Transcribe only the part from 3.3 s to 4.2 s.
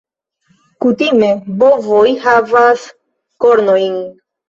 kornojn.